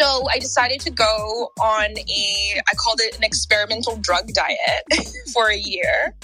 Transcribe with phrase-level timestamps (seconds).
[0.00, 4.84] So I decided to go on a, I called it an experimental drug diet
[5.32, 6.14] for a year,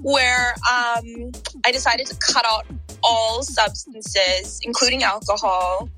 [0.00, 1.32] where um,
[1.64, 2.66] I decided to cut out
[3.02, 5.88] all substances, including alcohol,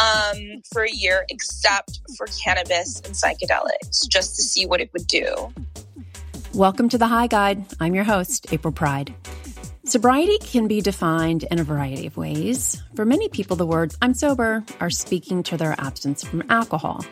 [0.00, 5.06] um, for a year, except for cannabis and psychedelics, just to see what it would
[5.06, 5.52] do.
[6.54, 7.66] Welcome to the High Guide.
[7.80, 9.14] I'm your host, April Pride.
[9.92, 12.82] Sobriety can be defined in a variety of ways.
[12.94, 17.04] For many people, the words I'm sober are speaking to their absence from alcohol.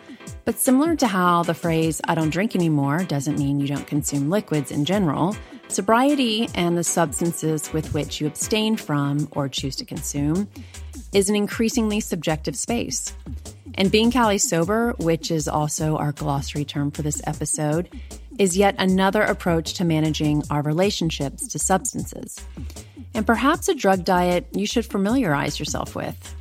[0.47, 4.31] But similar to how the phrase I don't drink anymore doesn't mean you don't consume
[4.31, 5.37] liquids in general,
[5.69, 10.49] sobriety and the substances with which you abstain from or choose to consume
[11.13, 13.15] is an increasingly subjective space.
[13.75, 17.91] And being Cali sober, which is also our glossary term for this episode,
[18.41, 22.41] is yet another approach to managing our relationships to substances.
[23.15, 26.35] And perhaps a drug diet you should familiarize yourself with.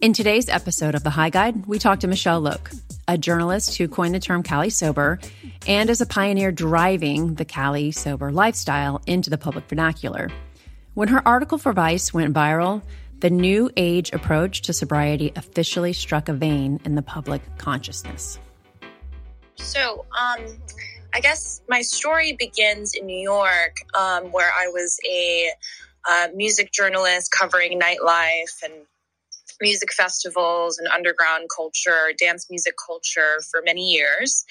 [0.00, 3.88] In today's episode of The High Guide, we talk to Michelle Lhooq, a journalist who
[3.88, 5.18] coined the term Cali Sober
[5.66, 10.28] and is a pioneer driving the Cali Sober lifestyle into the public vernacular.
[10.94, 12.82] When her article for Vice went viral,
[13.20, 18.38] the new age approach to sobriety officially struck a vein in the public consciousness.
[19.54, 20.58] So, um,
[21.14, 25.50] I guess my story begins in New York, um, where I was a
[26.08, 28.74] uh, music journalist covering nightlife and
[29.60, 34.44] music festivals and underground culture, dance music culture for many years.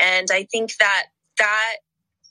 [0.00, 1.06] And I think that
[1.38, 1.76] that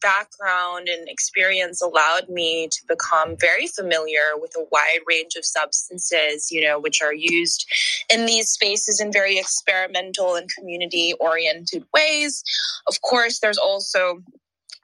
[0.01, 6.51] background and experience allowed me to become very familiar with a wide range of substances,
[6.51, 7.65] you know, which are used
[8.09, 12.43] in these spaces in very experimental and community oriented ways.
[12.87, 14.23] Of course, there's also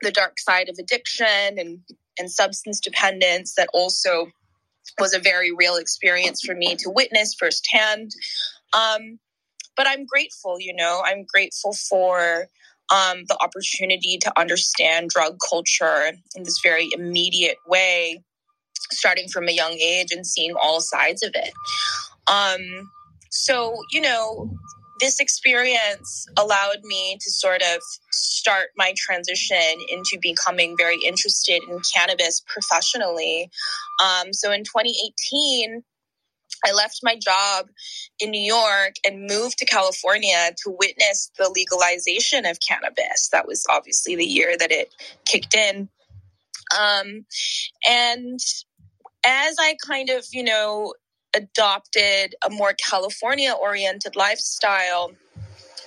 [0.02, 1.80] the dark side of addiction and,
[2.20, 4.28] and substance dependence that also
[5.00, 8.12] was a very real experience for me to witness firsthand.
[8.74, 9.20] Um,
[9.76, 12.48] but I'm grateful, you know, I'm grateful for
[12.94, 18.24] um, the opportunity to understand drug culture in this very immediate way,
[18.92, 21.52] starting from a young age and seeing all sides of it.
[22.32, 22.90] Um,
[23.32, 24.50] so, you know,
[25.00, 29.58] this experience allowed me to sort of start my transition
[29.90, 33.50] into becoming very interested in cannabis professionally.
[34.04, 35.84] Um, so in 2018,
[36.66, 37.68] I left my job
[38.20, 43.30] in New York and moved to California to witness the legalization of cannabis.
[43.32, 44.94] That was obviously the year that it
[45.26, 45.90] kicked in.
[46.78, 47.26] Um,
[47.88, 48.40] and
[49.26, 50.94] as I kind of, you know,
[51.36, 55.12] adopted a more California oriented lifestyle,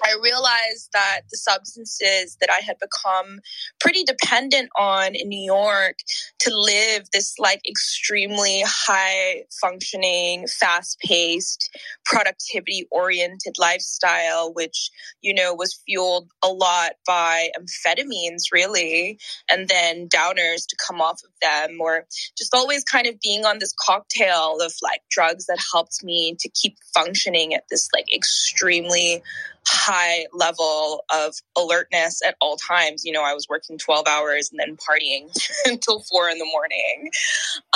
[0.02, 3.40] I realized that the substances that I had become
[3.80, 5.96] pretty dependent on in New York
[6.40, 11.70] to live this like extremely high functioning, fast paced,
[12.04, 19.18] productivity oriented lifestyle, which, you know, was fueled a lot by amphetamines, really,
[19.50, 22.06] and then downers to come off of them, or
[22.36, 26.48] just always kind of being on this cocktail of like drugs that helped me to
[26.50, 29.22] keep functioning at this like extremely
[29.68, 33.04] high level of alertness at all times.
[33.04, 35.30] You know, I was working 12 hours and then partying
[35.66, 37.10] until four in the morning.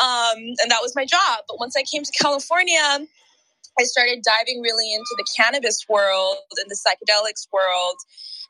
[0.02, 1.44] Um, and that was my job.
[1.48, 3.06] But once I came to California,
[3.78, 7.96] I started diving really into the cannabis world and the psychedelics world.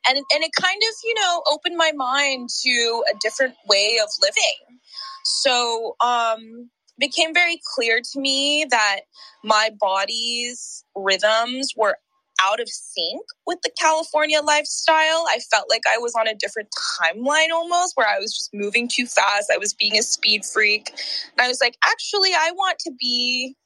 [0.09, 4.09] And, and it kind of, you know, opened my mind to a different way of
[4.21, 4.81] living.
[5.25, 9.01] So, um, became very clear to me that
[9.45, 11.97] my body's rhythms were
[12.43, 15.27] out of sync with the California lifestyle.
[15.29, 16.69] I felt like I was on a different
[17.01, 19.51] timeline almost, where I was just moving too fast.
[19.53, 20.91] I was being a speed freak.
[21.33, 23.57] And I was like, actually, I want to be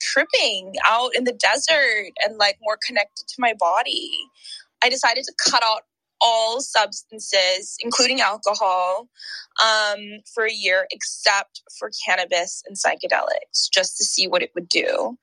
[0.00, 4.10] tripping out in the desert and like more connected to my body.
[4.82, 5.82] I decided to cut out
[6.20, 9.08] all substances, including alcohol,
[9.64, 14.68] um, for a year, except for cannabis and psychedelics, just to see what it would
[14.68, 15.16] do.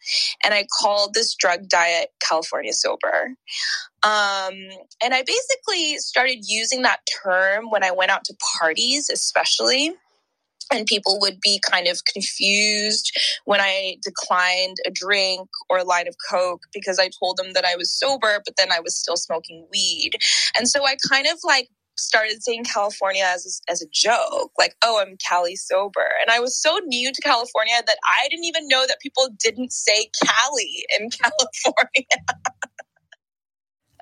[0.44, 3.36] And I called this drug diet California Sober.
[4.04, 4.54] Um,
[5.04, 9.94] and I basically started using that term when I went out to parties, especially
[10.72, 13.12] and people would be kind of confused
[13.46, 17.66] when I declined a drink or a line of coke because I told them that
[17.66, 20.12] I was sober, but then I was still smoking weed.
[20.56, 21.70] And so I kind of like
[22.00, 26.40] started saying California as a, as a joke, like, "Oh, I'm Cali sober," and I
[26.40, 30.86] was so new to California that I didn't even know that people didn't say Cali
[31.00, 32.06] in California.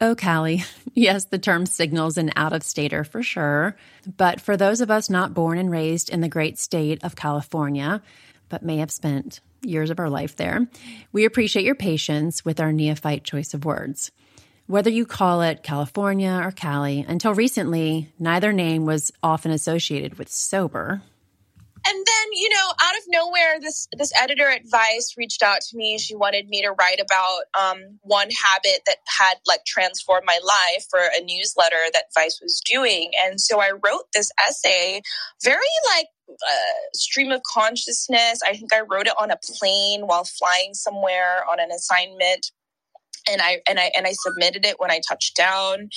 [0.01, 0.63] Oh, Cali.
[0.97, 3.75] Yes, the term signals an out of stater for sure.
[4.15, 8.01] But for those of us not born and raised in the great state of California,
[8.47, 10.67] but may have spent years of our life there,
[11.11, 14.11] we appreciate your patience with our neophyte choice of words.
[14.67, 20.29] Whether you call it California or Cali, until recently, neither name was often associated with
[20.29, 21.01] sober.
[21.87, 25.77] And then, you know, out of nowhere, this this editor at Vice reached out to
[25.77, 25.97] me.
[25.97, 30.85] She wanted me to write about um, one habit that had like transformed my life
[30.89, 33.11] for a newsletter that Vice was doing.
[33.23, 35.01] And so I wrote this essay,
[35.43, 35.59] very
[35.95, 38.39] like uh, stream of consciousness.
[38.45, 42.51] I think I wrote it on a plane while flying somewhere on an assignment
[43.29, 45.89] and I and I and I submitted it when I touched down.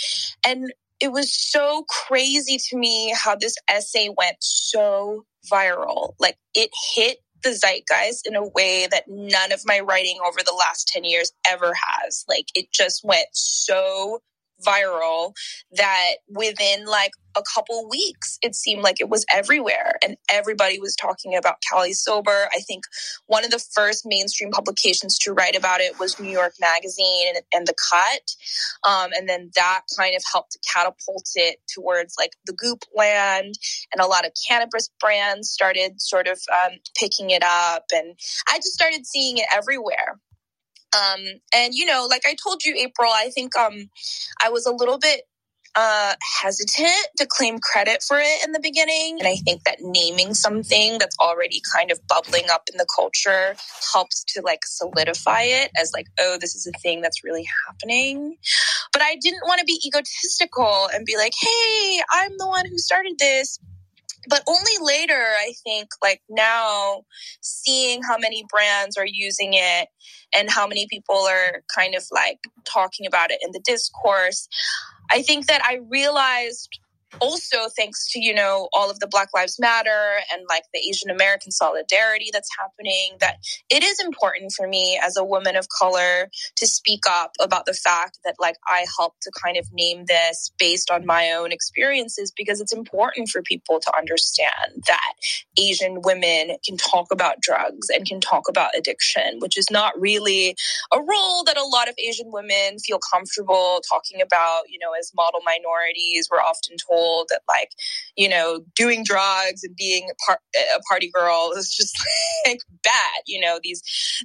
[0.47, 6.15] And it was so crazy to me how this essay went so viral.
[6.19, 10.55] Like it hit the zeitgeist in a way that none of my writing over the
[10.59, 12.25] last 10 years ever has.
[12.29, 14.21] Like it just went so
[14.67, 15.33] viral
[15.73, 20.97] that within like a couple weeks it seemed like it was everywhere and everybody was
[20.97, 22.49] talking about Cali sober.
[22.53, 22.85] I think
[23.27, 27.45] one of the first mainstream publications to write about it was New York Magazine and,
[27.53, 28.91] and The Cut.
[28.91, 33.55] Um, and then that kind of helped catapult it towards like the goop land
[33.93, 38.19] and a lot of cannabis brands started sort of um, picking it up and
[38.49, 40.19] I just started seeing it everywhere.
[40.97, 41.21] Um,
[41.55, 43.91] and you know, like I told you, April, I think um,
[44.43, 45.23] I was a little bit
[45.77, 49.19] uh, hesitant to claim credit for it in the beginning.
[49.19, 53.55] And I think that naming something that's already kind of bubbling up in the culture
[53.93, 58.37] helps to like solidify it as like, oh, this is a thing that's really happening.
[58.93, 62.79] But I didn't want to be egotistical and be like, hey, I'm the one who
[62.79, 63.59] started this
[64.29, 67.03] but only later i think like now
[67.41, 69.89] seeing how many brands are using it
[70.37, 74.49] and how many people are kind of like talking about it in the discourse
[75.11, 76.79] i think that i realized
[77.21, 81.11] also thanks to you know all of the black lives matter and like the asian
[81.11, 83.37] american solidarity that's happening that
[83.71, 87.73] it is important for me as a woman of color to speak up about the
[87.73, 92.31] fact that like i helped to kind of name this based on my own experiences
[92.37, 95.13] because it's important for people to understand that
[95.59, 100.55] asian women can talk about drugs and can talk about addiction which is not really
[100.93, 105.11] a role that a lot of asian women feel comfortable talking about you know as
[105.17, 107.71] model minorities we're often told told that like
[108.17, 110.41] you know doing drugs and being a, par-
[110.77, 111.97] a party girl is just
[112.47, 113.83] like bad you know these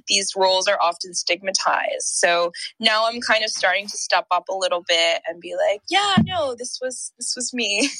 [0.08, 2.06] these roles are often stigmatized.
[2.06, 5.80] So now i'm kind of starting to step up a little bit and be like
[5.90, 7.88] yeah no this was this was me.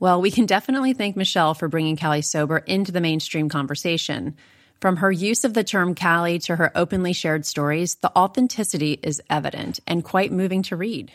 [0.00, 4.36] Well, we can definitely thank Michelle for bringing Cali Sober into the mainstream conversation.
[4.80, 9.20] From her use of the term Cali to her openly shared stories, the authenticity is
[9.28, 11.12] evident and quite moving to read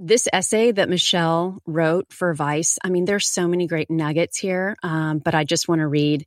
[0.00, 4.76] this essay that Michelle wrote for Vice, I mean, there's so many great nuggets here,
[4.82, 6.26] um, but I just want to read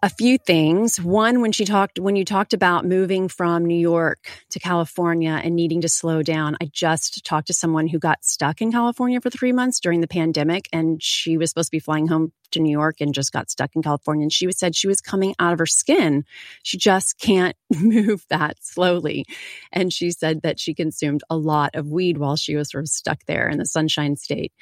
[0.00, 1.00] a few things.
[1.00, 5.56] One, when she talked, when you talked about moving from New York to California and
[5.56, 9.30] needing to slow down, I just talked to someone who got stuck in California for
[9.30, 12.70] three months during the pandemic, and she was supposed to be flying home to New
[12.70, 14.22] York and just got stuck in California.
[14.22, 16.24] And she said she was coming out of her skin.
[16.62, 19.26] She just can't move that slowly.
[19.72, 22.88] And she said that she consumed a lot of weed while she was sort of
[22.88, 24.52] stuck there in the sunshine state.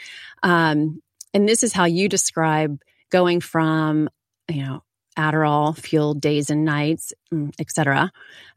[0.42, 1.02] Um,
[1.34, 4.08] and this is how you describe going from,
[4.48, 4.82] you know,
[5.16, 8.12] Adderall fueled days and nights, mm, etc.,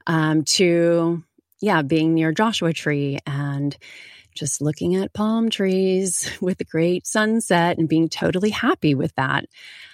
[0.08, 1.24] um, to
[1.62, 3.76] yeah, being near Joshua Tree and
[4.34, 9.46] just looking at palm trees with a great sunset and being totally happy with that.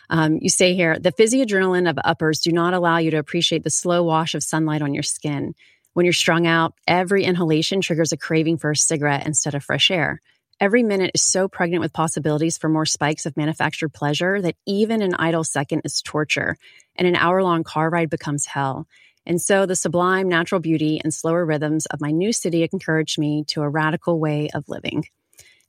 [0.10, 3.72] Um, you say here the physiadrenaline of uppers do not allow you to appreciate the
[3.72, 5.56] slow wash of sunlight on your skin.
[5.94, 9.90] When you're strung out, every inhalation triggers a craving for a cigarette instead of fresh
[9.90, 10.22] air.
[10.60, 15.02] Every minute is so pregnant with possibilities for more spikes of manufactured pleasure that even
[15.02, 16.56] an idle second is torture,
[16.96, 18.88] and an hour long car ride becomes hell.
[19.26, 23.44] And so the sublime natural beauty and slower rhythms of my new city encouraged me
[23.48, 25.06] to a radical way of living.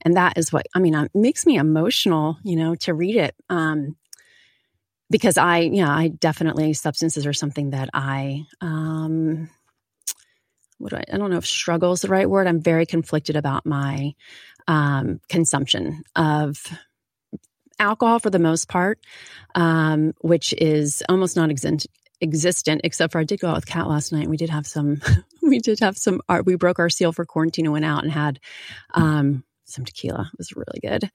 [0.03, 3.35] And that is what, I mean, it makes me emotional, you know, to read it.
[3.49, 3.97] Um,
[5.11, 9.49] because I, yeah, I definitely, substances are something that I, um,
[10.79, 12.47] what do I, I don't know if struggle is the right word.
[12.47, 14.15] I'm very conflicted about my
[14.69, 16.63] um, consumption of
[17.79, 18.99] alcohol for the most part,
[19.55, 21.89] um, which is almost exist-
[22.21, 24.23] existent, except for I did go out with Kat last night.
[24.23, 25.01] And we did have some,
[25.43, 28.13] we did have some, uh, we broke our seal for quarantine and went out and
[28.13, 28.41] had
[28.95, 30.31] um, some tequila.
[30.33, 31.11] It was really good.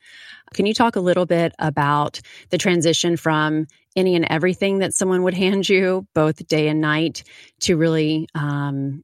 [0.53, 5.23] Can you talk a little bit about the transition from any and everything that someone
[5.23, 7.23] would hand you, both day and night,
[7.61, 9.03] to really, um,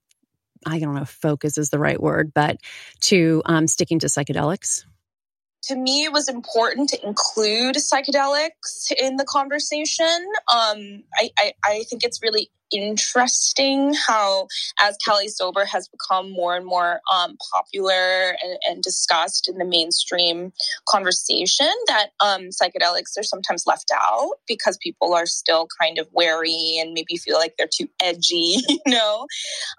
[0.67, 2.57] I don't know if focus is the right word, but
[3.01, 4.83] to um, sticking to psychedelics?
[5.63, 10.25] to me, it was important to include psychedelics in the conversation.
[10.53, 14.47] Um, I, I, I think it's really interesting how,
[14.81, 19.65] as Cali Sober has become more and more um, popular and, and, discussed in the
[19.65, 20.53] mainstream
[20.87, 26.77] conversation, that um, psychedelics are sometimes left out because people are still kind of wary
[26.79, 29.25] and maybe feel like they're too edgy, you know?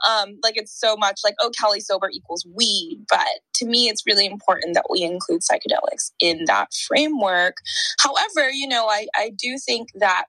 [0.09, 3.05] Um, like it's so much like, oh, Cali Sober equals weed.
[3.09, 7.57] But to me, it's really important that we include psychedelics in that framework.
[8.01, 10.25] However, you know, I, I do think that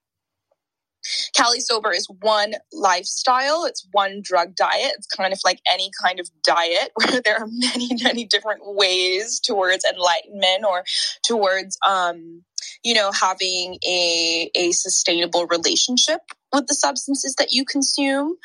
[1.35, 4.93] Cali Sober is one lifestyle, it's one drug diet.
[4.97, 9.39] It's kind of like any kind of diet where there are many, many different ways
[9.39, 10.83] towards enlightenment or
[11.23, 12.43] towards, um,
[12.83, 16.21] you know, having a, a sustainable relationship
[16.53, 18.35] with the substances that you consume.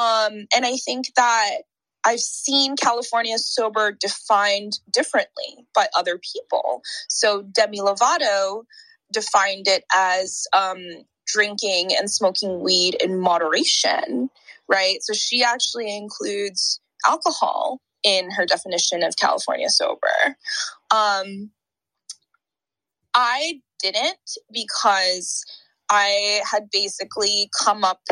[0.00, 1.58] Um, and I think that
[2.04, 6.82] I've seen California sober defined differently by other people.
[7.08, 8.64] So Demi Lovato
[9.12, 10.78] defined it as um,
[11.26, 14.30] drinking and smoking weed in moderation,
[14.68, 14.98] right?
[15.02, 20.36] So she actually includes alcohol in her definition of California sober.
[20.90, 21.50] Um,
[23.14, 25.44] I didn't because
[25.90, 28.02] I had basically come up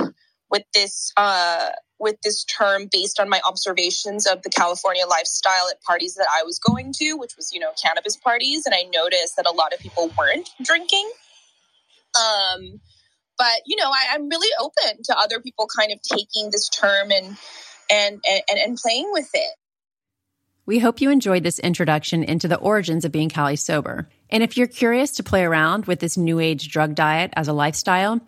[0.51, 5.81] with this uh, with this term based on my observations of the California lifestyle at
[5.83, 9.37] parties that I was going to, which was you know cannabis parties, and I noticed
[9.37, 11.11] that a lot of people weren't drinking.
[12.15, 12.81] Um,
[13.43, 17.11] but you know, I, am really open to other people kind of taking this term
[17.11, 17.37] and
[17.91, 19.57] and and, and playing with it.
[20.65, 24.09] We hope you enjoyed this introduction into the origins of being Cali sober.
[24.31, 27.53] And if you're curious to play around with this new age drug diet as a
[27.53, 28.21] lifestyle,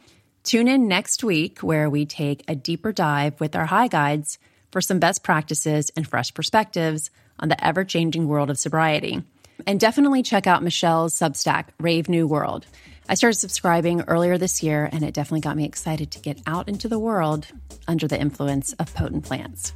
[0.42, 4.40] tune in next week where we take a deeper dive with our high guides
[4.73, 9.23] for some best practices and fresh perspectives on the ever changing world of sobriety.
[9.64, 12.66] And definitely check out Michelle's Substack, Rave New World.
[13.08, 16.68] I started subscribing earlier this year, and it definitely got me excited to get out
[16.68, 17.46] into the world
[17.87, 19.73] under the influence of potent plants.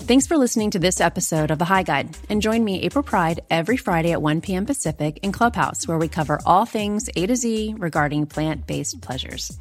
[0.00, 3.42] Thanks for listening to this episode of The High Guide, and join me April Pride
[3.48, 4.66] every Friday at 1 p.m.
[4.66, 9.56] Pacific in Clubhouse, where we cover all things A to Z regarding plant based pleasures.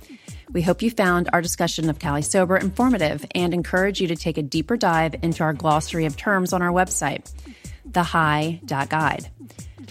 [0.51, 4.39] We hope you found our discussion of Cali Sober informative and encourage you to take
[4.39, 7.32] a deeper dive into our glossary of terms on our website,
[7.88, 9.29] thehigh.guide.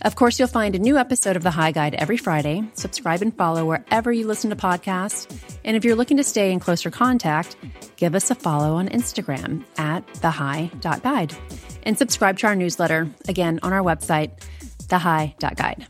[0.02, 2.62] Of course, you'll find a new episode of The High Guide every Friday.
[2.74, 5.30] Subscribe and follow wherever you listen to podcasts.
[5.64, 7.56] And if you're looking to stay in closer contact,
[7.96, 11.34] give us a follow on Instagram at thehigh.guide.
[11.82, 14.38] And subscribe to our newsletter, again, on our website,
[14.84, 15.86] thehigh.guide.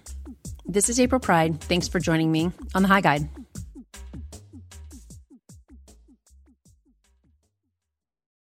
[0.67, 1.61] This is April Pride.
[1.61, 3.29] Thanks for joining me on The High Guide.